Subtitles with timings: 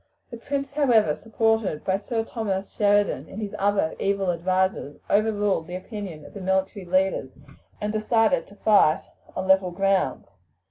[0.31, 5.75] The prince, however, supported by Sir Thomas Sheridan and his other evil advisers, overruled the
[5.75, 7.29] opinion of the military leaders,
[7.79, 9.03] and decided to fight
[9.35, 10.25] on level ground.